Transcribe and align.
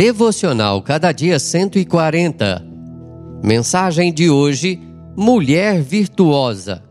Devocional 0.00 0.80
Cada 0.80 1.12
Dia 1.12 1.38
140. 1.38 2.66
Mensagem 3.44 4.10
de 4.10 4.30
hoje: 4.30 4.80
Mulher 5.14 5.82
Virtuosa. 5.82 6.82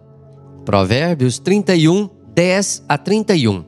Provérbios 0.64 1.40
31, 1.40 2.08
10 2.36 2.84
a 2.88 3.00
31. 3.00 3.66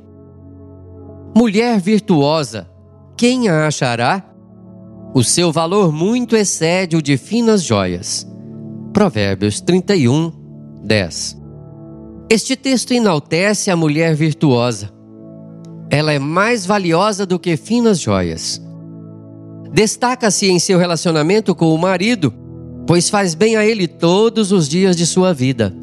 Mulher 1.36 1.80
virtuosa, 1.80 2.70
quem 3.18 3.50
a 3.50 3.66
achará? 3.66 4.24
O 5.12 5.24
seu 5.24 5.52
valor 5.52 5.92
muito 5.92 6.36
excede 6.36 6.96
o 6.96 7.02
de 7.02 7.18
finas 7.18 7.64
joias. 7.64 8.28
Provérbios 8.94 9.60
31, 9.60 10.32
10. 10.84 11.42
Este 12.30 12.56
texto 12.56 12.92
enaltece 12.92 13.72
a 13.72 13.76
mulher 13.76 14.14
virtuosa. 14.14 14.92
Ela 15.90 16.14
é 16.14 16.20
mais 16.20 16.64
valiosa 16.64 17.26
do 17.26 17.40
que 17.40 17.58
finas 17.58 18.00
joias. 18.00 18.62
Destaca-se 19.74 20.50
em 20.50 20.60
seu 20.60 20.78
relacionamento 20.78 21.56
com 21.56 21.74
o 21.74 21.78
marido, 21.78 22.34
pois 22.86 23.10
faz 23.10 23.34
bem 23.34 23.56
a 23.56 23.66
ele 23.66 23.88
todos 23.88 24.52
os 24.52 24.68
dias 24.68 24.98
de 24.98 25.06
sua 25.06 25.34
vida. 25.34 25.74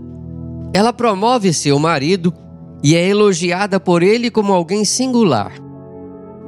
Ela 0.75 0.93
promove 0.93 1.55
seu 1.55 1.79
marido 1.79 2.33
e 2.83 2.95
é 2.95 3.09
elogiada 3.09 3.81
por 3.81 4.03
ele 4.03 4.31
como 4.31 4.53
alguém 4.53 4.85
singular. 4.85 5.53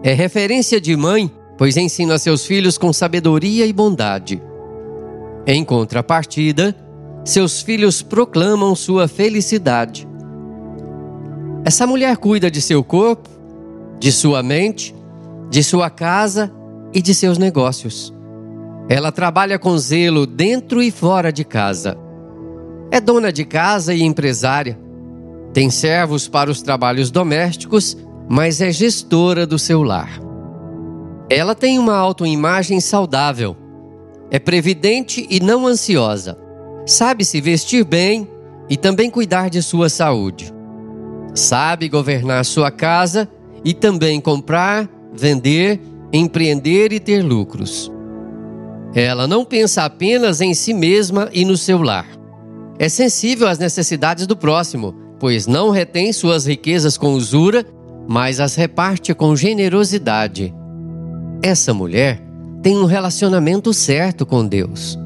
É 0.02 0.12
referência 0.12 0.78
de 0.78 0.94
mãe, 0.94 1.30
pois 1.56 1.78
ensina 1.78 2.18
seus 2.18 2.44
filhos 2.44 2.76
com 2.76 2.92
sabedoria 2.92 3.64
e 3.64 3.72
bondade. 3.72 4.40
Em 5.46 5.64
contrapartida, 5.64 6.76
seus 7.24 7.62
filhos 7.62 8.02
proclamam 8.02 8.74
sua 8.74 9.08
felicidade. 9.08 10.06
Essa 11.64 11.86
mulher 11.86 12.18
cuida 12.18 12.50
de 12.50 12.60
seu 12.60 12.84
corpo, 12.84 13.28
de 13.98 14.12
sua 14.12 14.42
mente, 14.42 14.94
de 15.50 15.62
sua 15.62 15.88
casa 15.88 16.52
e 16.92 17.00
de 17.00 17.14
seus 17.14 17.38
negócios. 17.38 18.12
Ela 18.88 19.12
trabalha 19.12 19.58
com 19.58 19.78
zelo 19.78 20.26
dentro 20.26 20.82
e 20.82 20.90
fora 20.90 21.32
de 21.32 21.44
casa. 21.44 21.96
É 22.90 23.00
dona 23.00 23.32
de 23.32 23.44
casa 23.44 23.94
e 23.94 24.02
empresária. 24.02 24.78
Tem 25.52 25.70
servos 25.70 26.26
para 26.26 26.50
os 26.50 26.60
trabalhos 26.60 27.10
domésticos, 27.10 27.96
mas 28.28 28.60
é 28.60 28.72
gestora 28.72 29.46
do 29.46 29.58
seu 29.58 29.82
lar. 29.82 30.20
Ela 31.28 31.54
tem 31.54 31.78
uma 31.78 31.96
autoimagem 31.96 32.80
saudável. 32.80 33.56
É 34.30 34.38
previdente 34.38 35.26
e 35.30 35.38
não 35.38 35.66
ansiosa. 35.66 36.36
Sabe 36.84 37.24
se 37.24 37.40
vestir 37.40 37.84
bem 37.84 38.28
e 38.68 38.76
também 38.76 39.08
cuidar 39.10 39.50
de 39.50 39.62
sua 39.62 39.88
saúde. 39.88 40.52
Sabe 41.34 41.88
governar 41.88 42.44
sua 42.44 42.70
casa 42.70 43.28
e 43.64 43.72
também 43.72 44.20
comprar, 44.20 44.88
vender 45.12 45.80
empreender 46.12 46.92
e 46.92 47.00
ter 47.00 47.22
lucros. 47.22 47.90
Ela 48.94 49.26
não 49.26 49.44
pensa 49.44 49.84
apenas 49.84 50.40
em 50.40 50.52
si 50.52 50.74
mesma 50.74 51.28
e 51.32 51.44
no 51.44 51.56
seu 51.56 51.80
lar. 51.80 52.06
É 52.78 52.88
sensível 52.88 53.46
às 53.46 53.58
necessidades 53.58 54.26
do 54.26 54.36
próximo, 54.36 54.94
pois 55.18 55.46
não 55.46 55.70
retém 55.70 56.12
suas 56.12 56.46
riquezas 56.46 56.96
com 56.96 57.12
usura, 57.12 57.64
mas 58.08 58.40
as 58.40 58.54
reparte 58.54 59.14
com 59.14 59.36
generosidade. 59.36 60.52
Essa 61.42 61.72
mulher 61.72 62.20
tem 62.62 62.76
um 62.76 62.84
relacionamento 62.84 63.72
certo 63.72 64.26
com 64.26 64.44
Deus. 64.44 64.98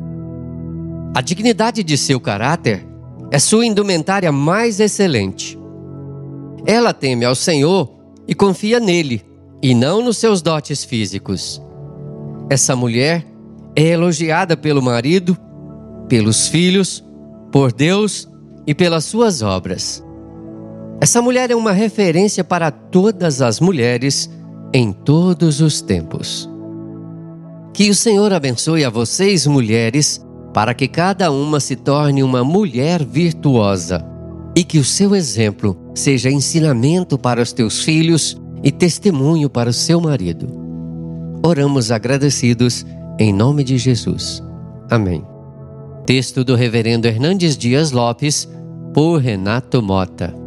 A 1.14 1.20
dignidade 1.20 1.84
de 1.84 1.98
seu 1.98 2.18
caráter 2.18 2.86
é 3.30 3.38
sua 3.38 3.66
indumentária 3.66 4.32
mais 4.32 4.80
excelente. 4.80 5.58
Ela 6.66 6.94
teme 6.94 7.24
ao 7.24 7.34
Senhor 7.34 7.92
e 8.26 8.34
confia 8.34 8.80
nele 8.80 9.22
e 9.64 9.74
não 9.74 10.02
nos 10.02 10.18
seus 10.18 10.42
dotes 10.42 10.84
físicos. 10.84 11.58
Essa 12.50 12.76
mulher 12.76 13.24
é 13.74 13.82
elogiada 13.82 14.58
pelo 14.58 14.82
marido, 14.82 15.34
pelos 16.06 16.48
filhos, 16.48 17.02
por 17.50 17.72
Deus 17.72 18.28
e 18.66 18.74
pelas 18.74 19.06
suas 19.06 19.40
obras. 19.40 20.04
Essa 21.00 21.22
mulher 21.22 21.50
é 21.50 21.54
uma 21.54 21.72
referência 21.72 22.44
para 22.44 22.70
todas 22.70 23.40
as 23.40 23.58
mulheres 23.58 24.28
em 24.70 24.92
todos 24.92 25.62
os 25.62 25.80
tempos. 25.80 26.46
Que 27.72 27.88
o 27.88 27.94
Senhor 27.94 28.34
abençoe 28.34 28.84
a 28.84 28.90
vocês, 28.90 29.46
mulheres, 29.46 30.22
para 30.52 30.74
que 30.74 30.86
cada 30.86 31.30
uma 31.30 31.58
se 31.58 31.74
torne 31.74 32.22
uma 32.22 32.44
mulher 32.44 33.02
virtuosa 33.02 34.04
e 34.54 34.62
que 34.62 34.78
o 34.78 34.84
seu 34.84 35.16
exemplo 35.16 35.74
seja 35.94 36.30
ensinamento 36.30 37.16
para 37.16 37.40
os 37.40 37.50
teus 37.50 37.82
filhos 37.82 38.43
e 38.64 38.72
testemunho 38.72 39.50
para 39.50 39.68
o 39.68 39.74
seu 39.74 40.00
marido. 40.00 40.48
Oramos 41.44 41.90
agradecidos 41.90 42.86
em 43.18 43.32
nome 43.32 43.62
de 43.62 43.76
Jesus. 43.76 44.42
Amém. 44.90 45.22
Texto 46.06 46.42
do 46.42 46.54
Reverendo 46.54 47.06
Hernandes 47.06 47.56
Dias 47.56 47.92
Lopes, 47.92 48.48
por 48.94 49.18
Renato 49.20 49.82
Mota. 49.82 50.43